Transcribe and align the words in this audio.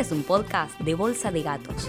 Este 0.00 0.14
es 0.14 0.18
un 0.18 0.24
podcast 0.24 0.80
de 0.80 0.94
Bolsa 0.94 1.30
de 1.30 1.42
Gatos. 1.42 1.86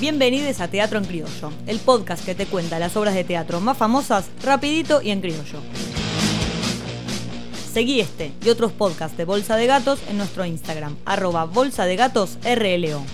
Bienvenidos 0.00 0.60
a 0.60 0.66
Teatro 0.66 0.98
en 0.98 1.04
Criollo, 1.04 1.52
el 1.68 1.78
podcast 1.78 2.24
que 2.24 2.34
te 2.34 2.46
cuenta 2.46 2.80
las 2.80 2.96
obras 2.96 3.14
de 3.14 3.22
teatro 3.22 3.60
más 3.60 3.78
famosas 3.78 4.28
rapidito 4.42 5.00
y 5.00 5.10
en 5.10 5.20
criollo. 5.20 5.60
Seguí 7.72 8.00
este 8.00 8.32
y 8.44 8.48
otros 8.48 8.72
podcasts 8.72 9.16
de 9.16 9.24
Bolsa 9.24 9.54
de 9.54 9.68
Gatos 9.68 10.00
en 10.10 10.18
nuestro 10.18 10.44
Instagram, 10.44 10.96
arroba 11.04 11.44
bolsa 11.44 11.84
de 11.84 11.94
gatos 11.94 12.36
RLO. 12.42 13.04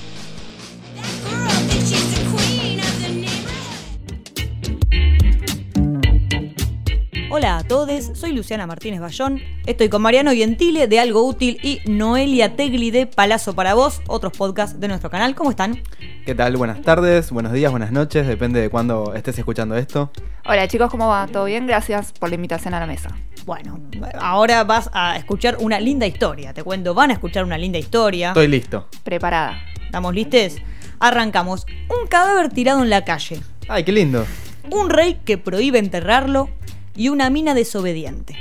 Hola 7.37 7.59
a 7.59 7.65
todos, 7.65 8.13
soy 8.15 8.31
Luciana 8.31 8.65
Martínez 8.65 9.01
Bayón, 9.01 9.43
estoy 9.67 9.89
con 9.89 10.01
Mariano 10.03 10.31
Gentile 10.31 10.87
de 10.87 11.01
Algo 11.01 11.27
Útil 11.27 11.59
y 11.65 11.81
Noelia 11.85 12.55
Tegli 12.55 12.93
de 12.93 13.09
Palazo 13.09 13.57
para 13.57 13.75
Vos, 13.75 14.03
otros 14.07 14.35
podcasts 14.35 14.79
de 14.79 14.87
nuestro 14.87 15.11
canal. 15.11 15.35
¿Cómo 15.35 15.51
están? 15.51 15.83
¿Qué 16.25 16.37
tal? 16.37 16.57
Buenas 16.57 16.83
tardes, 16.83 17.33
buenos 17.33 17.53
días, 17.53 17.73
buenas 17.73 17.91
noches, 17.91 18.29
depende 18.29 18.61
de 18.61 18.71
cuándo 18.71 19.15
estés 19.17 19.37
escuchando 19.37 19.77
esto. 19.77 20.13
Hola 20.47 20.69
chicos, 20.69 20.89
¿cómo 20.89 21.09
va? 21.09 21.27
¿Todo 21.27 21.47
bien? 21.47 21.67
Gracias 21.67 22.13
por 22.13 22.29
la 22.29 22.37
invitación 22.37 22.73
a 22.73 22.79
la 22.79 22.87
mesa. 22.87 23.11
Bueno, 23.45 23.81
ahora 24.21 24.63
vas 24.63 24.89
a 24.93 25.17
escuchar 25.17 25.57
una 25.59 25.81
linda 25.81 26.07
historia, 26.07 26.55
te 26.55 26.63
cuento, 26.63 26.95
van 26.95 27.11
a 27.11 27.15
escuchar 27.15 27.43
una 27.43 27.59
linda 27.59 27.81
historia. 27.81 28.29
Estoy 28.29 28.47
listo. 28.47 28.87
Preparada. 29.03 29.61
¿Estamos 29.85 30.15
listos? 30.15 30.63
Arrancamos. 31.01 31.67
Un 31.89 32.07
cadáver 32.07 32.51
tirado 32.51 32.85
en 32.85 32.91
la 32.91 33.05
calle. 33.05 33.41
Ay, 33.67 33.83
qué 33.83 33.91
lindo. 33.91 34.25
Un 34.71 34.89
rey 34.89 35.19
que 35.25 35.37
prohíbe 35.37 35.81
enterrarlo 35.81 36.49
y 36.97 37.09
una 37.09 37.31
mina 37.31 37.55
desobediente. 37.55 38.37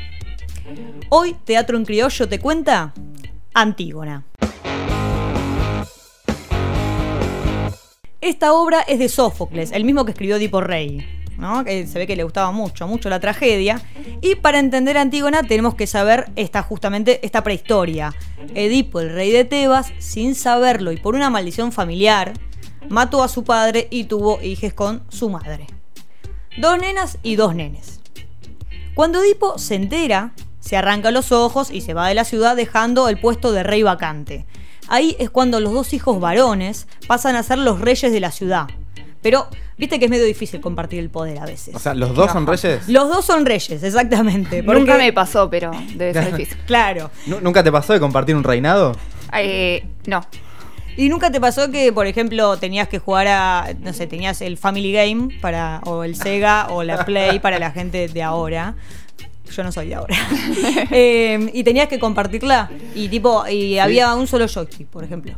Hoy 1.09 1.36
Teatro 1.44 1.78
en 1.78 1.86
Criollo 1.86 2.28
te 2.28 2.40
cuenta 2.40 2.94
Antígona. 3.54 4.26
Esta 8.22 8.54
obra 8.54 8.81
es 8.81 9.00
de 9.00 9.09
Sófocles, 9.09 9.72
el 9.72 9.84
mismo 9.84 10.06
que 10.06 10.12
escribió 10.12 10.38
Edipo 10.38 10.62
Rey, 10.62 11.24
se 11.66 12.00
ve 12.00 12.08
que 12.08 12.16
le 12.16 12.24
gustaba 12.24 12.52
mucho, 12.52 12.88
mucho 12.88 13.09
la 13.09 13.20
tragedia. 13.20 13.81
Y 14.22 14.36
para 14.36 14.59
entender 14.59 14.98
a 14.98 15.02
Antígona 15.02 15.44
tenemos 15.44 15.76
que 15.76 15.88
saber 15.88 16.31
esta, 16.36 16.62
justamente 16.64 17.26
esta 17.26 17.44
prehistoria. 17.44 18.14
Edipo, 18.54 19.00
el 19.00 19.12
rey 19.12 19.31
de 19.31 19.44
Tebas, 19.44 19.92
sin 19.98 20.36
saberlo 20.36 20.92
y 20.92 20.98
por 20.98 21.16
una 21.16 21.30
maldición 21.30 21.72
familiar, 21.72 22.34
mató 22.90 23.24
a 23.24 23.28
su 23.28 23.44
padre 23.44 23.88
y 23.90 24.06
tuvo 24.06 24.42
hijos 24.42 24.74
con 24.74 25.04
su 25.09 25.30
madre. 25.30 25.68
Dos 26.58 26.78
nenas 26.80 27.18
y 27.24 27.36
dos 27.36 27.56
nenes. 27.56 28.00
Cuando 28.96 29.22
Edipo 29.22 29.58
se 29.58 29.76
entera, 29.76 30.34
se 30.60 30.78
arranca 30.78 31.12
los 31.12 31.32
ojos 31.32 31.72
y 31.72 31.82
se 31.82 31.94
va 31.94 32.08
de 32.08 32.14
la 32.14 32.26
ciudad 32.26 32.56
dejando 32.56 33.10
el 33.10 33.20
puesto 33.20 33.52
de 33.52 33.64
rey 33.64 33.84
vacante. 33.84 34.46
Ahí 34.88 35.16
es 35.20 35.30
cuando 35.30 35.60
los 35.60 35.74
dos 35.74 35.94
hijos 35.94 36.20
varones 36.20 36.88
pasan 37.08 37.36
a 37.36 37.44
ser 37.44 37.58
los 37.58 37.80
reyes 37.82 38.12
de 38.12 38.20
la 38.20 38.32
ciudad. 38.32 38.68
Pero 39.22 39.48
viste 39.78 39.98
que 39.98 40.06
es 40.06 40.12
medio 40.12 40.26
difícil 40.26 40.60
compartir 40.60 41.00
el 41.00 41.10
poder 41.10 41.40
a 41.40 41.46
veces. 41.46 41.74
O 41.74 41.80
sea, 41.80 41.94
¿los 41.96 42.14
dos 42.14 42.32
son 42.32 42.46
reyes? 42.46 42.88
Los 42.90 43.08
dos 43.08 43.26
son 43.26 43.46
reyes, 43.46 43.82
exactamente. 43.82 44.62
Nunca 44.62 44.98
me 44.98 45.12
pasó, 45.14 45.50
pero 45.50 45.72
debe 45.96 46.14
ser 46.14 46.32
difícil. 46.36 46.58
Claro. 46.68 47.10
¿Nu- 47.26 47.40
¿Nunca 47.42 47.64
te 47.64 47.72
pasó 47.72 47.94
de 47.94 48.00
compartir 48.02 48.36
un 48.36 48.44
reinado? 48.44 48.92
Eh, 49.36 49.86
no. 50.06 50.22
¿Y 50.98 51.10
nunca 51.10 51.32
te 51.32 51.40
pasó 51.42 51.72
que, 51.72 51.92
por 51.92 52.08
ejemplo, 52.08 52.58
tenías 52.58 52.88
que 52.88 53.00
jugar 53.00 53.28
a, 53.28 53.68
no 53.80 53.94
sé, 53.94 54.08
tenías 54.08 54.42
el 54.42 54.58
Family 54.58 54.92
Game 54.92 55.40
para, 55.42 55.82
o 55.86 56.04
el 56.04 56.16
Sega 56.16 56.68
o 56.70 56.84
la 56.84 57.06
Play 57.06 57.40
para 57.40 57.60
la 57.60 57.72
gente 57.72 58.08
de 58.08 58.24
ahora? 58.24 58.76
Yo 59.52 59.64
no 59.64 59.72
soy 59.72 59.90
de 59.90 59.96
ahora. 59.96 60.16
Eh, 60.96 61.50
y 61.53 61.64
tenías 61.64 61.88
que 61.88 61.98
compartirla 62.00 62.70
y 62.94 63.08
tipo, 63.08 63.48
y 63.48 63.80
había 63.80 64.14
un 64.14 64.28
solo 64.28 64.48
joystick, 64.48 64.88
por 64.88 65.03
ejemplo. 65.03 65.34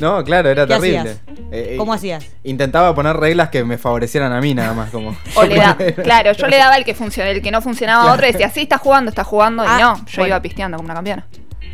No, 0.00 0.22
claro, 0.24 0.50
era 0.50 0.66
¿Qué 0.66 0.74
terrible. 0.74 0.98
hacías? 0.98 1.16
Eh, 1.50 1.68
eh, 1.72 1.74
¿Cómo 1.76 1.92
hacías? 1.94 2.26
Intentaba 2.44 2.94
poner 2.94 3.16
reglas 3.16 3.48
que 3.48 3.64
me 3.64 3.78
favorecieran 3.78 4.32
a 4.32 4.40
mí 4.40 4.54
nada 4.54 4.74
más, 4.74 4.90
como. 4.90 5.16
O 5.34 5.42
le 5.46 5.56
da, 5.56 5.76
claro, 6.02 6.32
yo 6.32 6.46
le 6.46 6.56
daba 6.56 6.76
el 6.76 6.84
que 6.84 6.94
funciona, 6.94 7.30
el 7.30 7.40
que 7.42 7.50
no 7.50 7.62
funcionaba 7.62 8.10
a 8.10 8.14
otro 8.14 8.26
y 8.28 8.32
decía, 8.32 8.50
sí, 8.50 8.62
está 8.62 8.78
jugando, 8.78 9.08
está 9.10 9.24
jugando, 9.24 9.62
Ah, 9.66 9.76
y 9.78 9.82
no, 9.82 9.96
yo 9.96 10.02
bueno. 10.16 10.26
iba 10.28 10.42
pisteando 10.42 10.76
como 10.76 10.86
una 10.86 10.94
campeona. 10.94 11.26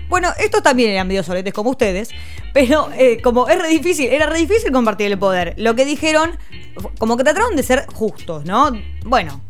Bueno, 0.09 0.31
estos 0.39 0.63
también 0.63 0.91
eran 0.91 1.09
medio 1.09 1.23
soletes 1.23 1.53
como 1.53 1.71
ustedes, 1.71 2.11
pero 2.53 2.89
eh, 2.97 3.21
como 3.23 3.49
es 3.49 3.61
re 3.61 3.69
difícil, 3.69 4.07
era 4.11 4.27
re 4.27 4.39
difícil 4.39 4.71
compartir 4.73 5.07
el 5.11 5.19
poder. 5.19 5.55
Lo 5.57 5.75
que 5.75 5.85
dijeron, 5.85 6.37
como 6.99 7.17
que 7.17 7.25
trataron 7.25 7.57
de 7.57 7.63
ser 7.63 7.87
justos, 7.93 8.45
¿no? 8.45 8.71
Bueno, 9.05 9.41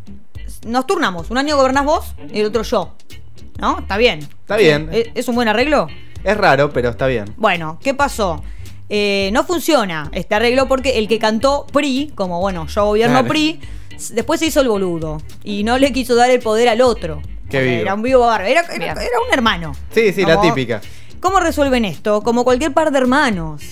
nos 0.66 0.86
turnamos, 0.86 1.30
un 1.30 1.38
año 1.38 1.56
gobernás 1.56 1.84
vos 1.84 2.14
y 2.32 2.40
el 2.40 2.46
otro 2.46 2.62
yo, 2.62 2.94
¿no? 3.58 3.80
Está 3.80 3.96
bien. 3.96 4.20
Está 4.20 4.56
bien. 4.56 4.88
¿Es, 4.92 5.08
es 5.14 5.28
un 5.28 5.34
buen 5.34 5.48
arreglo? 5.48 5.88
Es 6.22 6.36
raro, 6.36 6.70
pero 6.72 6.88
está 6.90 7.06
bien. 7.06 7.26
Bueno, 7.36 7.78
¿qué 7.82 7.92
pasó? 7.92 8.42
Eh, 8.88 9.30
no 9.32 9.44
funciona 9.44 10.10
este 10.12 10.34
arreglo 10.34 10.68
porque 10.68 10.98
el 10.98 11.08
que 11.08 11.18
cantó 11.18 11.66
PRI, 11.72 12.12
como 12.14 12.40
bueno, 12.40 12.66
yo 12.66 12.84
gobierno 12.86 13.14
Claro. 13.20 13.28
PRI, 13.28 13.60
después 14.12 14.40
se 14.40 14.46
hizo 14.46 14.60
el 14.60 14.68
boludo 14.68 15.20
y 15.42 15.64
no 15.64 15.78
le 15.78 15.92
quiso 15.92 16.14
dar 16.14 16.30
el 16.30 16.40
poder 16.40 16.68
al 16.68 16.80
otro. 16.80 17.20
Qué 17.58 17.58
Porque 17.60 17.70
vivo. 17.70 17.82
Era 17.82 17.94
un 17.94 18.02
vivo 18.02 18.20
bárbaro, 18.20 18.44
era, 18.50 18.60
era- 18.62 18.76
Bien. 18.76 18.90
era 18.98 19.20
un 19.26 19.32
hermano. 19.32 19.72
Sí, 19.92 20.12
sí, 20.12 20.24
la 20.24 20.40
típica. 20.40 20.80
¿Cómo 21.20 21.40
resuelven 21.40 21.84
esto? 21.84 22.22
Como 22.22 22.44
cualquier 22.44 22.72
par 22.72 22.90
de 22.90 22.98
hermanos. 22.98 23.62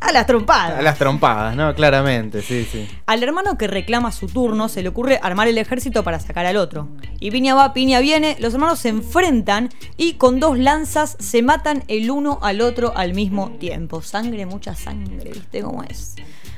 A 0.00 0.10
las 0.10 0.26
trompadas. 0.26 0.80
A 0.80 0.82
las 0.82 0.98
trompadas, 0.98 1.54
¿no? 1.54 1.72
Claramente, 1.76 2.42
sí, 2.42 2.66
sí. 2.70 2.88
Al 3.06 3.22
hermano 3.22 3.56
que 3.56 3.68
reclama 3.68 4.10
su 4.10 4.26
turno 4.26 4.68
se 4.68 4.82
le 4.82 4.88
ocurre 4.88 5.20
armar 5.22 5.46
el 5.46 5.58
ejército 5.58 6.02
para 6.02 6.18
sacar 6.18 6.44
al 6.44 6.56
otro. 6.56 6.88
Y 7.20 7.30
piña 7.30 7.54
va, 7.54 7.72
piña 7.72 8.00
viene, 8.00 8.36
los 8.40 8.52
hermanos 8.52 8.80
se 8.80 8.88
enfrentan 8.88 9.68
y 9.96 10.14
con 10.14 10.40
dos 10.40 10.58
lanzas 10.58 11.16
se 11.20 11.40
matan 11.42 11.84
el 11.86 12.10
uno 12.10 12.40
al 12.42 12.62
otro 12.62 12.92
al 12.96 13.14
mismo 13.14 13.52
tiempo. 13.60 14.02
Sangre, 14.02 14.44
mucha 14.44 14.74
sangre, 14.74 15.30
¿viste 15.34 15.62
cómo 15.62 15.84
es? 15.84 16.16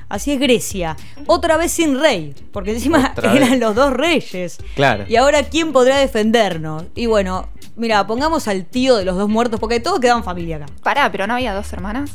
Así 0.09 0.33
es 0.33 0.41
Grecia. 0.41 0.97
Otra 1.27 1.57
vez 1.57 1.73
sin 1.73 1.99
rey, 2.01 2.35
porque 2.53 2.73
encima 2.73 3.13
Otra 3.17 3.33
eran 3.37 3.51
vez. 3.53 3.61
los 3.61 3.75
dos 3.75 3.93
reyes. 3.93 4.59
Claro. 4.75 5.05
Y 5.09 5.17
ahora, 5.17 5.43
¿quién 5.45 5.73
podrá 5.73 5.99
defendernos? 5.99 6.85
Y 6.95 7.07
bueno, 7.07 7.49
mira, 7.77 8.07
pongamos 8.07 8.47
al 8.49 8.65
tío 8.67 8.97
de 8.97 9.05
los 9.05 9.17
dos 9.17 9.29
muertos, 9.29 9.59
porque 9.61 9.81
todos 9.81 10.01
quedaban 10.01 10.25
familia 10.25 10.57
acá. 10.57 10.67
Pará, 10.83 11.11
pero 11.11 11.27
no 11.27 11.35
había 11.35 11.55
dos 11.55 11.73
hermanas. 11.73 12.11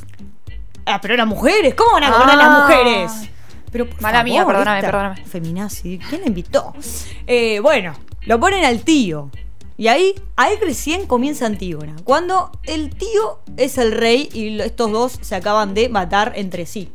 Ah, 0.85 0.99
pero 1.01 1.13
eran 1.13 1.27
mujeres. 1.27 1.75
¿Cómo 1.75 1.91
van 1.93 2.03
a 2.05 2.11
gobernar 2.11 2.37
Ah. 2.39 2.43
las 2.47 2.61
mujeres? 2.61 3.29
Pero 3.71 3.87
por 3.87 4.01
Mala 4.01 4.23
mía, 4.23 4.45
perdóname, 4.45 4.81
perdóname. 4.81 5.23
Feminazi, 5.25 5.99
¿quién 6.09 6.21
la 6.21 6.27
invitó? 6.27 6.73
Eh, 7.27 7.59
bueno, 7.59 7.93
lo 8.25 8.39
ponen 8.39 8.65
al 8.65 8.81
tío. 8.81 9.29
Y 9.77 9.87
ahí, 9.87 10.13
ahí 10.35 10.55
recién 10.59 11.05
comienza 11.05 11.45
Antígona. 11.45 11.95
Cuando 12.03 12.51
el 12.63 12.89
tío 12.89 13.39
es 13.55 13.77
el 13.77 13.91
rey 13.93 14.27
y 14.33 14.59
estos 14.59 14.91
dos 14.91 15.19
se 15.21 15.35
acaban 15.35 15.73
de 15.75 15.87
matar 15.87 16.33
entre 16.35 16.65
sí. 16.65 16.91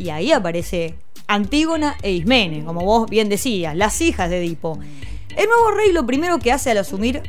Y 0.00 0.08
ahí 0.08 0.32
aparece 0.32 0.94
Antígona 1.28 1.96
e 2.02 2.10
Ismene, 2.10 2.64
como 2.64 2.80
vos 2.80 3.08
bien 3.10 3.28
decías, 3.28 3.76
las 3.76 4.00
hijas 4.00 4.30
de 4.30 4.38
Edipo. 4.38 4.78
El 5.36 5.46
nuevo 5.46 5.70
rey 5.76 5.92
lo 5.92 6.06
primero 6.06 6.38
que 6.38 6.50
hace 6.50 6.70
al 6.70 6.78
asumir 6.78 7.22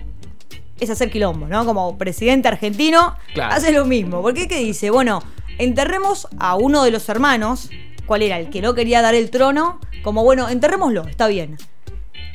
es 0.79 0.89
hacer 0.89 1.11
quilombo, 1.11 1.47
¿no? 1.47 1.65
Como 1.65 1.97
presidente 1.97 2.47
argentino, 2.47 3.15
Claro. 3.33 3.53
hace 3.53 3.73
lo 3.73 3.83
mismo. 3.85 4.21
Porque 4.21 4.47
¿qué 4.47 4.57
dice? 4.59 4.89
Bueno, 4.89 5.21
enterremos 5.57 6.29
a 6.39 6.55
uno 6.55 6.83
de 6.83 6.91
los 6.91 7.09
hermanos, 7.09 7.69
¿cuál 8.05 8.21
era? 8.23 8.39
El 8.39 8.49
que 8.49 8.61
no 8.61 8.73
quería 8.73 9.01
dar 9.01 9.15
el 9.15 9.29
trono, 9.31 9.79
como 10.01 10.23
bueno, 10.23 10.47
enterrémoslo, 10.47 11.05
está 11.07 11.27
bien. 11.27 11.57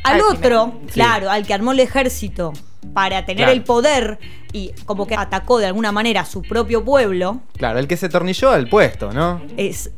Al 0.05 0.17
Al 0.17 0.21
otro. 0.21 0.75
Sí. 0.89 0.93
claro, 0.93 1.31
al 1.31 1.47
que 1.47 1.55
armó 1.55 1.73
el 1.73 1.81
ejército 1.81 2.53
para 2.93 3.25
tener 3.25 3.39
Claro. 3.47 3.53
el 3.53 3.65
poder 3.65 4.19
y 4.53 4.71
como 4.85 5.07
que 5.07 5.17
atacó 5.17 5.59
de 5.59 5.67
alguna 5.67 5.91
manera 5.93 6.21
a 6.21 6.25
su 6.27 6.43
propio 6.43 6.85
pueblo, 6.85 7.41
Claro, 7.57 7.79
el 7.81 7.89
que 7.89 7.97
se 7.97 8.09
tornilló 8.11 8.51
al 8.51 8.69
puesto, 8.69 9.13
¿no? 9.13 9.41
es... 9.57 9.91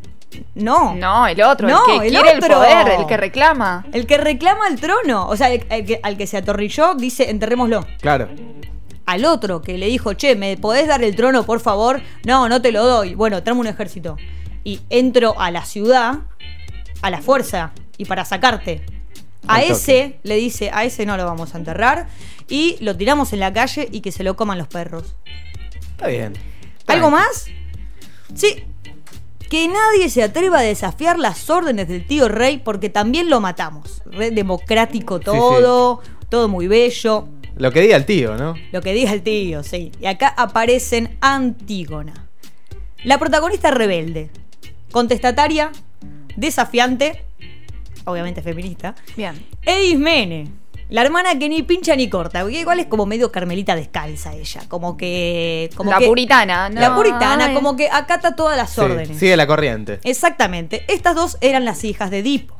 No. 0.54 0.94
No, 0.94 1.26
el 1.26 1.40
otro, 1.42 1.68
No, 1.68 1.80
el 1.94 2.00
que 2.00 2.06
el 2.08 2.12
quiere 2.14 2.30
el 2.32 2.38
otro. 2.44 2.54
poder, 2.56 2.88
el 3.00 3.06
que 3.06 3.16
reclama. 3.16 3.86
El 3.92 4.06
que 4.06 4.18
reclama 4.18 4.68
el 4.68 4.78
trono, 4.80 5.26
o 5.26 5.36
sea, 5.36 5.50
el, 5.50 5.64
el 5.70 5.84
que, 5.86 6.00
al 6.02 6.16
que 6.16 6.26
se 6.26 6.36
atorrilló, 6.36 6.94
dice 6.94 7.30
enterrémoslo. 7.30 7.86
Claro. 8.00 8.28
al 9.06 9.24
otro 9.24 9.62
que 9.62 9.78
le 9.78 9.86
dijo, 9.86 10.12
che, 10.12 10.36
¿me 10.36 10.56
podés 10.58 10.86
dar 10.86 11.02
el 11.02 11.16
trono, 11.16 11.44
por 11.44 11.60
favor? 11.60 12.02
No, 12.26 12.46
no 12.48 12.60
te 12.60 12.72
lo 12.72 12.84
doy. 12.84 13.14
Bueno, 13.14 13.42
tráeme 13.42 13.60
un 13.62 13.66
ejército. 13.66 14.16
Y 14.64 14.80
entro 14.90 15.40
a 15.40 15.50
la 15.50 15.64
ciudad, 15.64 16.16
a 17.00 17.08
la 17.10 17.22
fuerza, 17.22 17.72
y 17.96 18.04
para 18.04 18.26
sacarte. 18.26 18.84
A 19.46 19.62
ese 19.62 20.18
le 20.24 20.34
dice, 20.36 20.70
a 20.74 20.84
ese 20.84 21.06
no 21.06 21.16
lo 21.16 21.24
vamos 21.24 21.54
a 21.54 21.58
enterrar. 21.58 22.08
Y 22.50 22.76
lo 22.80 22.94
tiramos 22.94 23.32
en 23.32 23.40
la 23.40 23.50
calle 23.52 23.88
y 23.90 24.02
que 24.02 24.12
se 24.12 24.24
lo 24.24 24.36
coman 24.36 24.58
los 24.58 24.68
perros. 24.68 25.14
Está 25.92 26.08
bien. 26.08 26.34
¿Algo 26.86 27.10
más? 27.10 27.46
Sí. 28.34 28.64
Que 29.48 29.66
nadie 29.68 30.10
se 30.10 30.22
atreva 30.22 30.58
a 30.58 30.62
desafiar 30.62 31.18
las 31.18 31.48
órdenes 31.48 31.88
del 31.88 32.06
tío 32.06 32.28
rey 32.28 32.58
porque 32.58 32.90
también 32.90 33.30
lo 33.30 33.40
matamos. 33.40 34.02
Re 34.06 34.30
democrático 34.30 35.20
todo, 35.20 36.00
todo 36.28 36.48
muy 36.48 36.66
bello. 36.68 37.28
Lo 37.56 37.72
que 37.72 37.80
diga 37.80 37.96
el 37.96 38.04
tío, 38.04 38.36
¿no? 38.36 38.54
Lo 38.72 38.82
que 38.82 38.92
diga 38.92 39.12
el 39.12 39.22
tío, 39.22 39.62
sí. 39.62 39.90
Y 40.00 40.06
acá 40.06 40.28
aparecen 40.28 41.16
Antígona. 41.20 42.28
La 43.04 43.18
protagonista 43.18 43.70
rebelde, 43.70 44.30
contestataria, 44.92 45.72
desafiante. 46.36 47.24
obviamente 48.04 48.42
feminista, 48.42 48.94
Bien. 49.16 49.44
e 49.62 49.84
Ismene, 49.86 50.48
la 50.90 51.02
hermana 51.02 51.38
que 51.38 51.48
ni 51.48 51.62
pincha 51.62 51.94
ni 51.96 52.08
corta, 52.08 52.42
porque 52.42 52.60
igual 52.60 52.80
es 52.80 52.86
como 52.86 53.04
medio 53.06 53.30
carmelita 53.30 53.74
descalza 53.76 54.34
ella, 54.34 54.62
como 54.68 54.96
que... 54.96 55.68
Como 55.76 55.90
la 55.90 55.98
que- 55.98 56.06
puritana, 56.06 56.68
¿no? 56.70 56.80
La 56.80 56.94
puritana, 56.94 57.46
Ay. 57.46 57.54
como 57.54 57.76
que 57.76 57.88
acata 57.90 58.34
todas 58.36 58.56
las 58.56 58.70
Sí, 58.70 58.80
órdenes. 58.80 59.18
sigue 59.18 59.36
la 59.36 59.46
corriente. 59.46 60.00
Exactamente. 60.04 60.84
Estas 60.88 61.14
dos 61.14 61.36
eran 61.40 61.64
las 61.64 61.84
hijas 61.84 62.10
de 62.10 62.20
Edipo, 62.20 62.56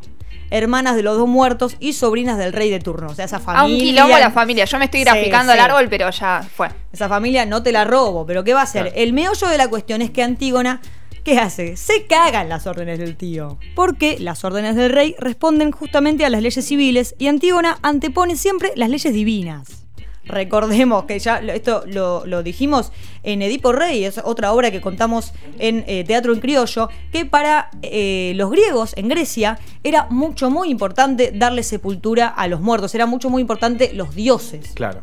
hermanas 0.51 0.97
de 0.97 1.03
los 1.03 1.17
dos 1.19 1.29
muertos 1.29 1.77
y 1.81 1.93
sobrinas 1.95 2.39
del 2.39 2.53
rey 2.53 2.71
de 2.71 2.81
turno. 2.81 3.09
O 3.11 3.15
sea, 3.15 3.25
esa 3.25 3.39
familia. 3.39 3.63
A 3.63 3.67
un 3.67 3.79
quilombo 3.79 4.19
la 4.19 4.31
familia. 4.31 4.65
Yo 4.67 4.79
me 4.79 4.87
estoy 4.87 5.01
Sí, 5.01 5.05
graficando 5.05 5.53
sí. 5.53 5.59
al 5.59 5.65
árbol, 5.65 5.89
pero 5.89 6.11
ya 6.11 6.47
fue. 6.55 6.69
Esa 6.93 7.09
familia 7.09 7.45
no 7.47 7.63
te 7.63 7.73
la 7.73 7.85
robo, 7.85 8.25
pero 8.27 8.45
¿qué 8.45 8.55
va 8.55 8.61
a 8.61 8.65
hacer? 8.65 8.83
Claro. 8.85 8.97
El 8.99 9.13
meollo 9.13 9.49
de 9.49 9.59
la 9.59 9.69
cuestión 9.69 10.01
es 10.03 10.11
que 10.11 10.23
Antígona, 10.23 10.81
¿qué 11.29 11.39
hace? 11.39 11.77
Se 11.77 12.07
cagan 12.07 12.49
las 12.49 12.67
órdenes 12.67 12.99
del 12.99 13.15
tío. 13.15 13.59
Porque 13.75 14.19
las 14.19 14.45
órdenes 14.45 14.77
del 14.77 14.91
rey 14.91 15.15
responden 15.19 15.73
justamente 15.73 16.25
a 16.25 16.31
las 16.31 16.41
leyes 16.41 16.65
civiles 16.65 17.15
y 17.19 17.27
Antígona 17.27 17.79
antepone 17.83 18.35
siempre 18.35 18.73
las 18.77 18.89
leyes 18.89 19.13
divinas. 19.13 19.85
Recordemos 20.25 21.05
que 21.05 21.19
ya 21.19 21.39
esto 21.39 21.85
lo, 21.87 22.25
lo 22.25 22.43
dijimos 22.43 22.93
en 23.23 23.43
Edipo 23.43 23.73
Rey, 23.73 24.05
es 24.05 24.19
otra 24.23 24.53
obra 24.53 24.71
que 24.71 24.81
contamos 24.81 25.33
en 25.59 25.85
eh, 25.87 26.05
Teatro 26.07 26.33
en 26.33 26.41
Criollo, 26.41 26.89
que 27.13 27.25
para 27.27 27.71
eh, 27.83 28.33
los 28.37 28.51
griegos 28.51 28.93
en 28.97 29.09
Grecia 29.09 29.59
era 29.85 30.07
mucho, 30.11 30.51
muy 30.51 30.71
importante 30.71 31.33
darle 31.35 31.63
sepultura 31.63 32.29
a 32.29 32.47
los 32.47 32.61
muertos, 32.61 32.95
era 32.95 33.07
mucho, 33.07 33.31
muy 33.31 33.41
importante 33.41 33.93
los 33.95 34.15
dioses. 34.15 34.73
Claro. 34.75 35.03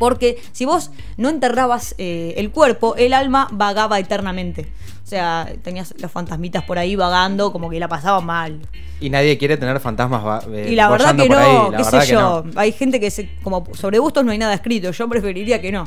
Porque 0.00 0.42
si 0.52 0.64
vos 0.64 0.90
no 1.18 1.28
enterrabas 1.28 1.94
eh, 1.98 2.32
el 2.38 2.50
cuerpo, 2.50 2.96
el 2.96 3.12
alma 3.12 3.48
vagaba 3.52 3.98
eternamente. 3.98 4.72
O 5.04 5.06
sea, 5.06 5.46
tenías 5.62 5.92
los 6.00 6.10
fantasmitas 6.10 6.64
por 6.64 6.78
ahí 6.78 6.96
vagando, 6.96 7.52
como 7.52 7.68
que 7.68 7.78
la 7.78 7.86
pasaban 7.86 8.24
mal. 8.24 8.60
Y 8.98 9.10
nadie 9.10 9.36
quiere 9.36 9.58
tener 9.58 9.78
fantasmas 9.78 10.46
eh, 10.52 10.68
y 10.70 10.74
la 10.74 10.88
verdad 10.88 11.14
que 11.14 11.28
no, 11.28 11.70
qué 11.76 11.84
sé 11.84 12.12
yo. 12.12 12.44
no. 12.46 12.50
Hay 12.58 12.72
gente 12.72 12.98
que 12.98 13.10
se, 13.10 13.28
como 13.42 13.66
sobre 13.74 13.98
gustos 13.98 14.24
no 14.24 14.32
hay 14.32 14.38
nada 14.38 14.54
escrito. 14.54 14.90
Yo 14.90 15.06
preferiría 15.06 15.60
que 15.60 15.70
no. 15.70 15.86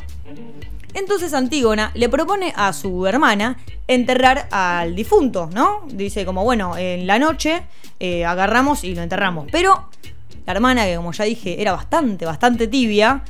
Entonces 0.94 1.33
Antígona 1.33 1.89
le 1.95 2.07
propone 2.07 2.54
a 2.56 2.71
su 2.71 3.07
hermana 3.07 3.57
enterrar 3.88 4.48
al 4.51 4.94
difunto, 4.94 5.50
¿no? 5.51 5.81
Dice 5.88 6.24
como, 6.24 6.44
bueno, 6.44 6.77
en 6.77 7.07
la 7.07 7.18
noche 7.18 7.63
eh, 8.00 8.25
agarramos 8.25 8.83
y 8.83 8.94
lo 8.94 9.01
enterramos. 9.01 9.48
Pero 9.51 9.89
la 10.45 10.54
hermana, 10.54 10.86
que 10.86 10.95
como 10.95 11.12
ya 11.13 11.25
dije, 11.25 11.62
era 11.62 11.72
bastante, 11.72 12.25
bastante 12.25 12.68
tibia, 12.68 13.24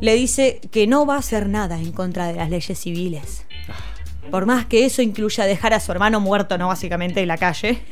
le 0.00 0.14
dice 0.14 0.60
que 0.70 0.86
no 0.86 1.06
va 1.06 1.14
a 1.16 1.18
hacer 1.18 1.48
nada 1.48 1.76
en 1.78 1.92
contra 1.92 2.26
de 2.26 2.34
las 2.34 2.50
leyes 2.50 2.78
civiles. 2.78 3.44
Por 4.30 4.44
más 4.44 4.66
que 4.66 4.84
eso 4.84 5.00
incluya 5.00 5.44
dejar 5.46 5.72
a 5.72 5.80
su 5.80 5.90
hermano 5.92 6.20
muerto, 6.20 6.58
¿no? 6.58 6.68
Básicamente 6.68 7.20
en 7.22 7.28
la 7.28 7.36
calle. 7.38 7.78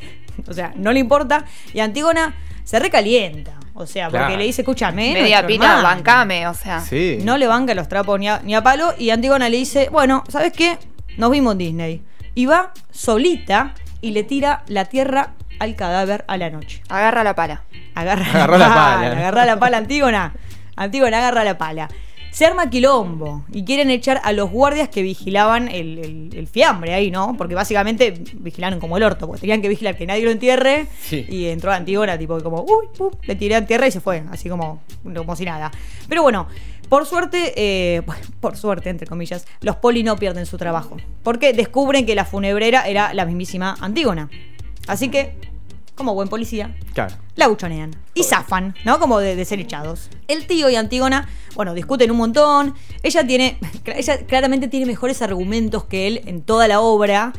O 0.47 0.53
sea, 0.53 0.75
no 0.77 0.93
le 0.93 1.01
importa. 1.01 1.47
Y 1.73 1.81
Antígona 1.81 2.35
se 2.63 2.79
recalienta. 2.79 3.59
O 3.73 3.87
sea, 3.87 4.09
porque 4.11 4.19
Claro. 4.27 4.37
le 4.37 4.45
dice, 4.45 4.61
escúchame. 4.61 5.15
Media 5.15 5.47
pita, 5.47 5.65
hermano". 5.79 5.83
bancame, 5.83 6.47
o 6.47 6.53
sea. 6.53 6.81
Sí. 6.83 7.21
No 7.23 7.39
le 7.39 7.47
banca 7.47 7.75
los 7.75 7.89
trapos 7.89 8.21
ni 8.21 8.29
a, 8.29 8.43
ni 8.45 8.55
a 8.55 8.63
palo. 8.63 8.93
Y 8.99 9.09
Antígona 9.09 9.49
le 9.49 9.57
dice, 9.57 9.89
bueno, 9.91 10.25
¿sabes 10.29 10.53
qué? 10.53 10.77
Nos 11.17 11.31
vimos 11.31 11.53
en 11.53 11.59
Disney. 11.59 12.03
Y 12.35 12.45
va 12.45 12.75
solita 12.91 13.73
y 14.07 14.13
le 14.13 14.23
tira 14.23 14.63
la 14.69 14.85
tierra 14.87 15.35
al 15.59 15.75
cadáver 15.75 16.25
a 16.29 16.37
la 16.37 16.51
noche. 16.51 16.83
Agarra 16.89 17.25
la 17.25 17.35
pala. 17.35 17.63
Agarra, 17.95 18.27
Agarró 18.27 18.59
la 18.59 18.69
pala. 18.69 19.07
Agarra 19.13 19.45
la 19.47 19.59
pala, 19.59 19.77
Antígona. 19.79 20.35
Antígona 20.77 21.19
agarra 21.19 21.43
la 21.45 21.57
pala. 21.59 21.89
Se 22.31 22.45
arma 22.45 22.69
quilombo 22.69 23.47
y 23.51 23.65
quieren 23.65 23.89
echar 23.89 24.21
a 24.23 24.33
los 24.33 24.51
guardias 24.51 24.91
que 24.91 25.01
vigilaban 25.01 25.69
el, 25.69 25.99
el- 25.99 26.31
el 26.37 26.47
fiambre 26.47 26.93
ahí, 26.93 27.11
¿no? 27.11 27.35
Porque 27.39 27.55
básicamente 27.55 28.13
vigilaron 28.35 28.79
como 28.79 28.99
el 28.99 29.03
orto, 29.05 29.27
porque 29.27 29.41
tenían 29.41 29.63
que 29.63 29.69
vigilar 29.71 29.97
que 29.97 30.07
nadie 30.07 30.23
lo 30.23 30.31
entierre. 30.31 30.87
Sí. 31.01 31.25
Y 31.31 31.47
entró 31.47 31.73
Antígona, 31.73 32.19
tipo, 32.19 32.39
como, 32.43 32.61
uy, 32.63 32.89
pum, 32.97 33.11
le 33.23 33.37
tiré 33.37 33.55
a 33.57 33.65
tierra 33.65 33.87
y 33.87 33.91
se 33.91 34.01
fue, 34.03 34.23
así 34.31 34.51
como, 34.51 34.83
como 35.17 35.35
si 35.35 35.47
nada. 35.47 35.71
Pero 36.11 36.23
bueno, 36.23 36.47
por 36.89 37.07
suerte, 37.07 37.53
eh, 37.57 38.03
por 38.41 38.57
suerte, 38.57 38.91
entre 38.91 39.07
comillas, 39.07 39.47
los 39.61 39.77
poli 39.77 40.03
no 40.03 40.17
pierden 40.17 40.47
su 40.47 40.59
trabajo. 40.59 40.97
Porque 41.23 41.53
descubren 41.53 42.07
que 42.07 42.15
la 42.15 42.25
funebrera 42.25 42.87
era 42.87 43.13
la 43.15 43.25
mismísima 43.25 43.77
Antígona. 43.81 44.29
Así 44.87 45.09
que, 45.09 45.35
como 45.95 46.15
buen 46.15 46.29
policía, 46.29 46.77
Claro. 46.95 47.15
la 47.35 47.49
buchonean 47.49 47.91
y 48.15 48.23
zafan, 48.23 48.75
¿no? 48.85 48.99
Como 49.01 49.19
de, 49.19 49.35
de 49.35 49.45
ser 49.45 49.59
echados. 49.61 50.11
El 50.29 50.47
tío 50.47 50.69
y 50.71 50.77
Antígona, 50.77 51.29
bueno, 51.55 51.75
discuten 51.75 52.11
un 52.11 52.19
montón. 52.19 52.75
Ella 53.03 53.27
tiene, 53.27 53.59
ella 53.87 54.19
claramente 54.27 54.69
tiene 54.69 54.87
mejores 54.87 55.23
argumentos 55.23 55.85
que 55.85 56.07
él 56.07 56.23
en 56.27 56.43
toda 56.43 56.69
la 56.69 56.81
obra, 56.81 57.33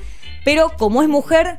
pero 0.44 0.72
como 0.78 1.02
es 1.04 1.08
mujer, 1.08 1.56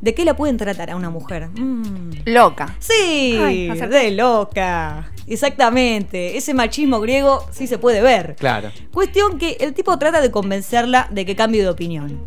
¿de 0.00 0.14
qué 0.14 0.24
la 0.24 0.34
pueden 0.34 0.56
tratar 0.56 0.90
a 0.90 0.96
una 0.96 1.10
mujer? 1.10 1.48
Mm. 1.50 2.22
Loca. 2.26 2.74
Sí, 2.80 3.38
Ay, 3.40 3.68
de 3.68 4.10
loca. 4.12 5.11
Exactamente. 5.26 6.36
Ese 6.36 6.54
machismo 6.54 7.00
griego 7.00 7.46
sí 7.50 7.66
se 7.66 7.78
puede 7.78 8.00
ver. 8.00 8.36
Claro. 8.38 8.70
Cuestión 8.92 9.38
que 9.38 9.56
el 9.60 9.74
tipo 9.74 9.98
trata 9.98 10.20
de 10.20 10.30
convencerla 10.30 11.08
de 11.10 11.24
que 11.26 11.36
cambie 11.36 11.62
de 11.62 11.68
opinión. 11.68 12.26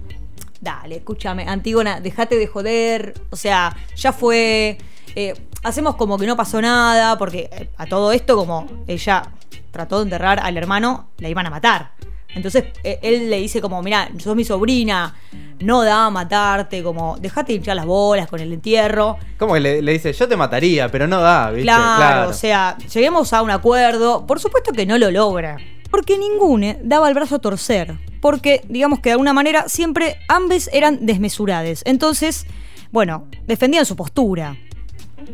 Dale, 0.62 0.95
escúchame, 0.97 1.47
Antígona, 1.47 2.00
dejate 2.00 2.38
de 2.38 2.47
joder. 2.47 3.13
O 3.30 3.36
sea, 3.36 3.75
ya 3.95 4.12
fue. 4.12 4.77
eh, 5.15 5.33
hacemos 5.63 5.95
como 5.95 6.18
que 6.18 6.25
no 6.27 6.36
pasó 6.36 6.62
nada, 6.62 7.18
porque 7.18 7.50
eh, 7.51 7.69
a 7.77 7.86
todo 7.86 8.12
esto, 8.12 8.36
como 8.36 8.68
ella 8.88 9.31
trató 9.71 9.98
de 9.98 10.03
enterrar 10.03 10.39
al 10.39 10.57
hermano, 10.57 11.09
la 11.18 11.30
iban 11.30 11.45
a 11.45 11.50
matar. 11.50 11.91
Entonces 12.36 12.66
eh, 12.84 13.00
él 13.02 13.30
le 13.30 13.40
dice 13.40 13.62
como, 13.62 13.82
mira, 13.82 14.10
sos 14.20 14.36
mi 14.36 14.44
sobrina, 14.44 15.16
no 15.60 15.84
da 15.84 16.06
a 16.06 16.10
matarte, 16.10 16.84
como, 16.84 17.18
dejate 17.18 17.54
de 17.54 17.58
hinchar 17.58 17.76
las 17.76 17.86
bolas 17.86 18.28
con 18.28 18.40
el 18.42 18.52
entierro. 18.52 19.18
Como 19.40 19.54
que 19.54 19.62
le, 19.62 19.82
le 19.82 19.94
dice, 19.94 20.14
yo 20.14 20.28
te 20.28 20.36
mataría, 20.36 20.90
pero 20.90 21.08
no 21.08 21.22
da, 21.22 21.50
¿viste? 21.50 21.64
Claro, 21.64 22.30
o 22.30 22.34
sea, 22.34 22.78
lleguemos 22.94 23.32
a 23.34 23.42
un 23.42 23.52
acuerdo. 23.52 24.28
Por 24.28 24.40
supuesto 24.40 24.74
que 24.74 24.86
no 24.86 24.98
lo 24.98 25.10
logra. 25.12 25.58
Porque 25.90 26.18
ninguno 26.18 26.76
daba 26.84 27.08
el 27.08 27.16
brazo 27.16 27.36
a 27.36 27.40
torcer. 27.40 27.98
Porque, 28.20 28.62
digamos 28.68 29.00
que 29.00 29.10
de 29.10 29.14
alguna 29.14 29.34
manera, 29.34 29.70
siempre 29.70 30.18
ambos 30.28 30.70
eran 30.74 31.06
desmesurades. 31.06 31.84
Entonces, 31.86 32.46
bueno, 32.92 33.28
defendían 33.48 33.86
su 33.86 33.96
postura. 33.96 34.58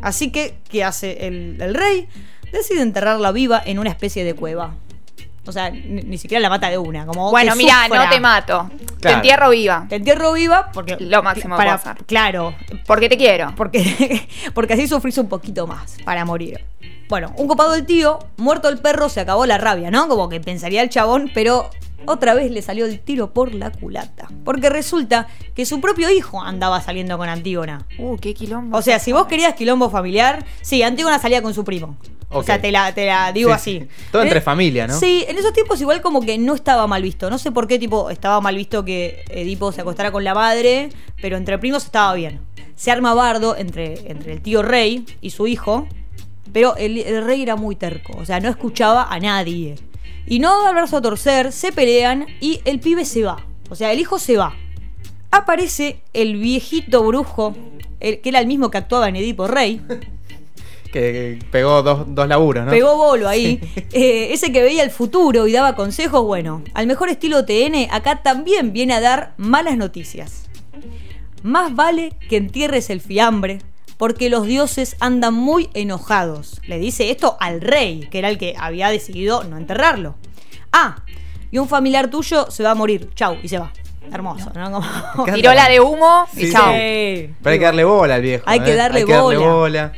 Así 0.02 0.32
que, 0.32 0.56
¿qué 0.70 0.84
hace 0.84 1.28
el, 1.28 1.58
el 1.60 1.74
rey? 1.74 2.08
Decide 2.52 2.82
enterrarla 2.82 3.32
viva 3.32 3.62
en 3.66 3.80
una 3.80 3.90
especie 3.90 4.24
de 4.24 4.36
cueva. 4.36 4.76
O 5.46 5.52
sea, 5.52 5.72
ni, 5.72 6.04
ni 6.04 6.18
siquiera 6.18 6.40
la 6.40 6.50
mata 6.50 6.70
de 6.70 6.78
una. 6.78 7.06
Como 7.06 7.32
Bueno, 7.32 7.54
que 7.54 7.58
mira, 7.58 7.88
no 7.88 8.10
te 8.10 8.20
mato. 8.20 8.70
Te 9.00 9.12
entierro 9.12 9.50
viva. 9.50 9.86
Te 9.90 9.96
entierro 9.96 10.34
viva 10.34 10.70
porque. 10.74 10.98
Lo 11.00 11.24
máximo 11.24 11.58
para, 11.58 11.74
hacer. 11.74 11.98
Claro, 12.06 12.56
Porque 12.86 13.10
te 13.10 13.18
quiero. 13.18 13.54
porque, 13.56 14.28
porque 14.54 14.74
así 14.74 14.88
sufrís 14.88 15.18
un 15.18 15.28
poquito 15.28 15.66
más 15.68 15.98
para 16.06 16.26
morir. 16.26 16.64
Bueno, 17.10 17.34
un 17.38 17.48
copado 17.48 17.74
del 17.74 17.86
tío, 17.86 18.20
muerto 18.38 18.70
el 18.70 18.78
perro, 18.78 19.10
se 19.10 19.20
acabó 19.20 19.46
la 19.46 19.58
rabia, 19.58 19.92
¿no? 19.92 20.08
Como 20.08 20.30
que 20.30 20.40
pensaría 20.40 20.82
el 20.82 20.90
chabón, 20.90 21.30
pero 21.34 21.70
otra 22.06 22.34
vez 22.34 22.52
le 22.52 22.62
salió 22.62 22.86
el 22.86 23.00
tiro 23.00 23.34
por 23.34 23.54
la 23.54 23.72
culata. 23.72 24.30
Porque 24.46 24.70
resulta 24.70 25.28
que 25.56 25.66
su 25.66 25.82
propio 25.82 26.10
hijo 26.10 26.42
andaba 26.42 26.82
saliendo 26.82 27.18
con 27.18 27.28
Antígona. 27.30 27.86
Uh, 27.98 28.18
qué 28.18 28.34
quilombo. 28.34 28.78
O 28.78 28.82
sea, 28.82 29.00
si 29.00 29.12
vos 29.12 29.26
querías 29.28 29.56
quilombo 29.56 29.90
familiar, 29.90 30.46
sí, 30.62 30.84
Antígona 30.84 31.20
salía 31.20 31.42
con 31.42 31.54
su 31.54 31.64
primo. 31.64 31.98
O 32.34 32.44
sea, 32.44 32.62
te 32.62 32.72
la, 32.72 32.94
te 32.94 33.06
la 33.06 33.32
digo 33.32 33.50
Sí, 33.50 33.54
así. 33.56 33.80
sí. 33.82 33.88
Todo 34.12 34.22
entre 34.24 34.42
familia, 34.42 34.88
¿no? 34.88 34.98
Sí, 35.00 35.26
en 35.28 35.38
esos 35.38 35.54
tiempos 35.54 35.80
igual 35.82 36.02
como 36.02 36.22
que 36.22 36.38
no 36.38 36.56
estaba 36.56 36.88
mal 36.88 37.02
visto. 37.04 37.30
No 37.30 37.38
sé 37.38 37.52
por 37.52 37.68
qué 37.68 37.78
tipo 37.80 38.10
estaba 38.10 38.40
mal 38.42 38.56
visto 38.56 38.84
que 38.86 39.24
Edipo 39.30 39.72
se 39.72 39.82
acostara 39.82 40.12
con 40.12 40.24
la 40.24 40.34
madre, 40.34 40.90
pero 41.22 41.38
entre 41.38 41.58
primos 41.60 41.84
estaba 41.86 42.14
bien. 42.14 42.40
Se 42.76 42.90
arma 42.92 43.14
bardo 43.14 43.56
entre, 43.58 44.10
entre 44.10 44.34
el 44.34 44.42
tío 44.42 44.62
rey 44.64 45.06
y 45.22 45.30
su 45.32 45.46
hijo, 45.48 45.88
pero 46.54 46.76
el, 46.78 46.98
el 46.98 47.24
rey 47.26 47.42
era 47.44 47.56
muy 47.56 47.76
terco, 47.76 48.18
o 48.18 48.26
sea, 48.26 48.40
no 48.40 48.50
escuchaba 48.50 49.04
a 49.14 49.20
nadie. 49.20 49.76
Y 50.26 50.40
no 50.40 50.64
da 50.64 50.70
el 50.70 50.76
brazo 50.76 50.98
a 50.98 51.02
torcer, 51.02 51.52
se 51.52 51.72
pelean 51.72 52.26
y 52.40 52.60
el 52.66 52.80
pibe 52.80 53.06
se 53.06 53.24
va. 53.24 53.46
O 53.70 53.76
sea, 53.76 53.92
el 53.92 54.00
hijo 54.00 54.20
se 54.20 54.38
va. 54.38 54.56
Aparece 55.32 56.02
el 56.14 56.36
viejito 56.38 57.04
brujo, 57.04 57.56
el- 58.00 58.20
que 58.22 58.30
era 58.30 58.40
el 58.40 58.48
mismo 58.48 58.70
que 58.70 58.78
actuaba 58.78 59.08
en 59.10 59.16
Edipo 59.16 59.48
Rey. 59.48 59.82
Que, 60.92 61.40
pegó 61.52 61.82
dos, 61.84 62.04
dos 62.08 62.28
laburos, 62.28 62.66
¿no? 62.66 62.72
Pegó 62.72 62.98
bolo 62.98 63.28
ahí. 63.28 63.60
Eh, 63.94 64.34
ese 64.34 64.52
que 64.52 64.62
veía 64.64 64.84
el 64.84 64.90
futuro 64.92 65.48
y 65.48 65.52
daba 65.52 65.76
consejos, 65.76 66.24
bueno, 66.24 66.64
al 66.74 66.88
mejor 66.88 67.10
estilo 67.10 67.44
TN, 67.46 67.88
acá 67.92 68.22
también 68.24 68.72
viene 68.72 68.94
a 68.94 69.02
dar 69.02 69.34
malas 69.38 69.76
noticias. 69.78 70.44
Más 71.44 71.76
vale 71.76 72.14
que 72.30 72.38
entierres 72.38 72.90
el 72.90 73.02
fiambre, 73.02 73.60
porque 73.98 74.30
los 74.30 74.46
dioses 74.48 74.96
andan 75.00 75.34
muy 75.34 75.70
enojados. 75.74 76.62
Le 76.66 76.80
dice 76.80 77.12
esto 77.12 77.38
al 77.40 77.62
rey, 77.62 78.08
que 78.10 78.20
era 78.20 78.30
el 78.30 78.38
que 78.38 78.56
había 78.58 78.90
decidido 78.90 79.44
no 79.44 79.58
enterrarlo. 79.58 80.16
Ah, 80.72 81.04
y 81.52 81.58
un 81.58 81.68
familiar 81.68 82.10
tuyo 82.10 82.50
se 82.50 82.64
va 82.64 82.72
a 82.72 82.76
morir. 82.76 83.10
Chau, 83.14 83.38
y 83.44 83.48
se 83.48 83.60
va. 83.60 83.72
Hermoso, 84.12 84.52
¿no? 84.56 84.82
Como- 85.16 85.26
Tiró 85.34 85.54
la 85.54 85.68
de 85.70 85.80
humo 85.80 86.26
y 86.36 86.48
Sí. 86.48 86.48
Sí. 86.48 86.54
Pero 86.56 87.30
hay 87.44 87.60
que 87.60 87.66
darle 87.66 87.84
bola 87.84 88.16
al 88.16 88.22
viejo. 88.22 88.44
Hay 88.48 88.62
que 88.62 88.72
¿eh? 88.72 88.76
darle 88.76 89.00
hay 89.00 89.06
que 89.06 89.12
darle 89.12 89.38
bola. 89.38 89.54
bola. 89.54 89.94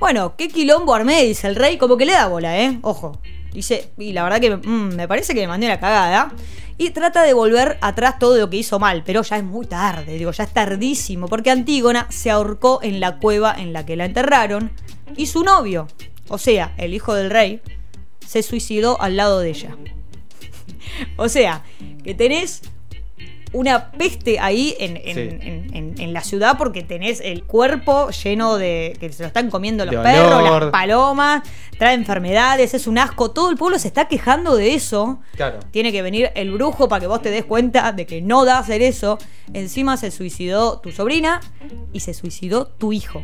Bueno, 0.00 0.34
qué 0.34 0.48
quilombo 0.48 0.94
armé, 0.94 1.24
dice 1.24 1.46
el 1.46 1.56
rey, 1.56 1.76
como 1.76 1.98
que 1.98 2.06
le 2.06 2.12
da 2.12 2.26
bola, 2.26 2.58
¿eh? 2.58 2.78
Ojo. 2.80 3.20
Dice, 3.52 3.92
y 3.98 4.14
la 4.14 4.24
verdad 4.24 4.40
que 4.40 4.56
mm, 4.56 4.94
me 4.94 5.06
parece 5.06 5.34
que 5.34 5.42
me 5.42 5.48
mandé 5.48 5.66
una 5.66 5.78
cagada. 5.78 6.32
y 6.78 6.88
trata 6.90 7.22
de 7.22 7.34
volver 7.34 7.76
atrás 7.82 8.18
todo 8.18 8.38
lo 8.38 8.48
que 8.48 8.56
hizo 8.56 8.78
mal, 8.78 9.02
pero 9.04 9.20
ya 9.20 9.36
es 9.36 9.44
muy 9.44 9.66
tarde, 9.66 10.16
digo, 10.16 10.30
ya 10.30 10.44
es 10.44 10.52
tardísimo, 10.54 11.28
porque 11.28 11.50
Antígona 11.50 12.06
se 12.08 12.30
ahorcó 12.30 12.80
en 12.82 12.98
la 12.98 13.18
cueva 13.18 13.54
en 13.58 13.74
la 13.74 13.84
que 13.84 13.96
la 13.96 14.06
enterraron 14.06 14.70
y 15.14 15.26
su 15.26 15.44
novio, 15.44 15.86
o 16.28 16.38
sea, 16.38 16.72
el 16.78 16.94
hijo 16.94 17.12
del 17.12 17.28
rey, 17.28 17.60
se 18.26 18.42
suicidó 18.42 18.98
al 19.02 19.16
lado 19.16 19.40
de 19.40 19.50
ella. 19.50 19.76
o 21.18 21.28
sea, 21.28 21.62
que 22.02 22.14
tenés 22.14 22.62
una 23.52 23.90
peste 23.92 24.38
ahí 24.38 24.76
en, 24.78 24.96
en- 24.96 25.14
Sí. 25.14 25.94
en- 25.98 26.12
la 26.12 26.22
ciudad 26.22 26.56
porque 26.58 26.82
tenés 26.82 27.20
el 27.20 27.44
cuerpo 27.44 28.10
lleno 28.10 28.56
de. 28.56 28.96
que 28.98 29.12
se 29.12 29.22
lo 29.22 29.26
están 29.28 29.48
comiendo 29.50 29.84
los 29.84 29.94
De 29.94 30.00
perros, 30.02 30.32
olor. 30.42 30.62
las 30.64 30.70
palomas, 30.72 31.42
trae 31.78 31.94
enfermedades, 31.94 32.74
es 32.74 32.86
un 32.86 32.98
asco. 32.98 33.30
Todo 33.30 33.50
el 33.50 33.56
pueblo 33.56 33.78
se 33.78 33.86
está 33.88 34.08
quejando 34.08 34.56
de 34.56 34.74
eso. 34.74 35.20
Claro. 35.36 35.60
Tiene 35.70 35.92
que 35.92 36.02
venir 36.02 36.30
el 36.34 36.50
brujo 36.52 36.88
para 36.88 37.00
que 37.00 37.06
vos 37.06 37.22
te 37.22 37.30
des 37.30 37.44
cuenta 37.44 37.92
de 37.92 38.06
que 38.06 38.20
no 38.22 38.44
da 38.44 38.58
hacer 38.58 38.82
eso. 38.82 39.18
Encima 39.52 39.96
se 39.96 40.10
suicidó 40.10 40.80
tu 40.80 40.90
sobrina 40.90 41.40
y 41.92 42.00
se 42.00 42.12
suicidó 42.14 42.66
tu 42.66 42.92
hijo. 42.92 43.22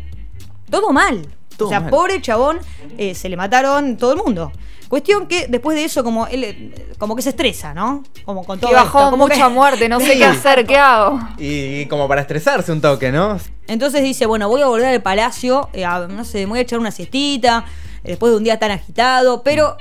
Todo 0.71 0.93
mal. 0.93 1.27
Todo 1.57 1.69
o 1.69 1.71
sea, 1.71 1.81
mal. 1.81 1.91
pobre 1.91 2.21
chabón, 2.21 2.59
eh, 2.99 3.15
se 3.15 3.29
le 3.29 3.37
mataron 3.37 3.97
todo 3.97 4.13
el 4.13 4.19
mundo. 4.19 4.53
Cuestión 4.89 5.27
que 5.27 5.49
después 5.49 5.77
de 5.77 5.85
eso, 5.85 6.05
como 6.05 6.29
él, 6.29 6.73
como 6.99 7.17
que 7.17 7.23
se 7.23 7.31
estresa, 7.31 7.75
¿no? 7.75 8.05
Como 8.25 8.45
con 8.45 8.61
todo 8.61 8.71
Y 8.71 8.75
bajó 8.75 8.99
esto, 9.01 9.11
como 9.11 9.27
que- 9.27 9.35
mucha 9.35 9.49
muerte, 9.49 9.89
no 9.89 9.99
sé 9.99 10.07
Sí. 10.13 10.19
qué 10.19 10.25
hacer, 10.25 10.65
¿qué 10.67 10.77
hago? 10.79 11.19
Y, 11.39 11.87
como 11.87 12.07
para 12.07 12.21
estresarse 12.21 12.71
un 12.71 12.81
toque, 12.81 13.11
¿no? 13.11 13.39
Entonces 13.67 14.03
dice, 14.05 14.27
bueno, 14.27 14.49
voy 14.49 14.63
a 14.63 14.67
volver 14.67 14.87
al 14.87 15.03
palacio, 15.03 15.69
eh, 15.73 15.85
a- 15.85 16.07
no 16.07 16.25
sé, 16.25 16.41
me 16.41 16.47
voy 16.47 16.59
a 16.61 16.63
echar 16.63 16.79
una 16.79 16.93
siestita, 16.93 17.65
eh, 18.05 18.11
después 18.11 18.31
de 18.31 18.37
un 18.39 18.45
día 18.45 18.61
tan 18.61 18.71
agitado, 18.71 19.43
pero 19.43 19.77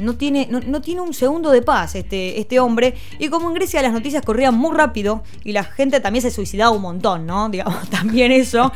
no 0.00 0.14
tiene, 0.16 0.48
no, 0.50 0.60
no 0.60 0.80
tiene 0.80 1.00
un 1.00 1.14
segundo 1.14 1.50
de 1.50 1.62
paz 1.62 1.94
este, 1.94 2.40
este 2.40 2.58
hombre. 2.60 2.94
Y 3.18 3.28
como 3.28 3.48
en 3.48 3.54
Grecia 3.54 3.82
las 3.82 3.92
noticias 3.92 4.24
corrían 4.24 4.54
muy 4.54 4.76
rápido 4.76 5.22
y 5.44 5.52
la 5.52 5.64
gente 5.64 6.00
también 6.00 6.22
se 6.22 6.30
suicidaba 6.30 6.70
un 6.70 6.82
montón, 6.82 7.26
¿no? 7.26 7.48
Digamos, 7.50 7.88
también 7.90 8.32
eso. 8.32 8.72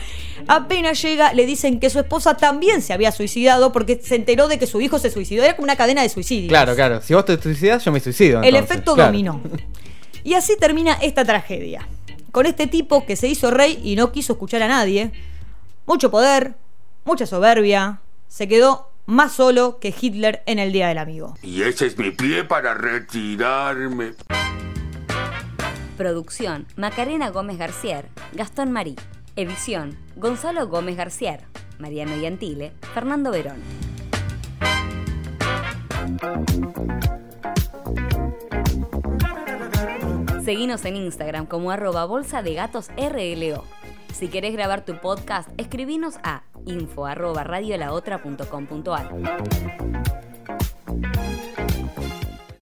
Apenas 0.47 1.01
llega, 1.03 1.33
le 1.33 1.47
dicen 1.47 1.81
que 1.81 1.91
su 1.91 1.99
esposa 1.99 2.37
también 2.37 2.83
se 2.83 2.93
había 2.93 3.13
suicidado 3.13 3.73
porque 3.73 4.01
se 4.03 4.17
enteró 4.17 4.49
de 4.49 4.59
que 4.59 4.67
su 4.67 4.81
hijo 4.81 4.99
se 4.99 5.11
suicidó. 5.11 5.43
Era 5.45 5.57
como 5.57 5.65
una 5.65 5.77
cadena 5.77 6.03
de 6.03 6.09
suicidios. 6.09 6.49
Claro, 6.49 6.75
claro. 6.75 7.01
Si 7.01 7.15
vos 7.15 7.25
te 7.25 7.41
suicidas, 7.41 7.85
yo 7.85 7.93
me 7.93 8.01
suicido. 8.01 8.43
El 8.43 8.57
efecto 8.57 8.95
claro. 8.95 9.11
dominó. 9.11 9.41
Y 10.23 10.35
así 10.35 10.57
termina 10.59 10.95
esta 10.95 11.25
tragedia. 11.25 11.87
Con 12.33 12.47
este 12.47 12.67
tipo 12.67 13.05
que 13.07 13.15
se 13.15 13.29
hizo 13.29 13.51
rey 13.51 13.81
y 13.85 13.95
no 13.95 14.11
quiso 14.11 14.33
escuchar 14.33 14.63
a 14.63 14.69
nadie. 14.69 15.13
Mucho 15.87 16.11
poder, 16.11 16.55
mucha 17.05 17.27
soberbia. 17.27 18.01
Se 18.29 18.49
quedó 18.49 18.94
más 19.07 19.33
solo 19.33 19.79
que 19.81 19.95
Hitler 19.99 20.43
en 20.47 20.59
el 20.59 20.73
Día 20.73 20.89
del 20.89 20.99
Amigo. 20.99 21.35
Y 21.43 21.63
ese 21.63 21.87
es 21.87 21.99
mi 21.99 22.11
pie 22.11 22.45
para 22.45 22.75
retirarme. 22.75 24.15
Producción, 25.97 26.67
Macarena 26.77 27.31
Gómez 27.31 27.59
García, 27.59 28.05
Gastón 28.33 28.73
Marí. 28.73 28.97
Edición, 29.37 29.99
Gonzalo 30.15 30.69
Gómez 30.69 30.97
García, 30.97 31.41
Mariano 31.79 32.17
Yantile, 32.17 32.73
Fernando 32.95 33.33
Verón. 33.33 33.57
Seguinos 40.45 40.85
en 40.85 40.97
Instagram 40.97 41.47
como 41.47 41.73
arroba 41.73 42.05
bolsa 42.05 42.43
de 42.43 42.55
gatos 42.55 42.91
RLO. 42.97 43.65
Si 44.13 44.29
querés 44.29 44.53
grabar 44.53 44.85
tu 44.85 45.01
podcast, 45.01 45.49
escribinos 45.57 46.17
a 46.23 46.45
info 46.67 47.07
arroba 47.07 47.45
radiolaotra.com.ar. 47.45 50.34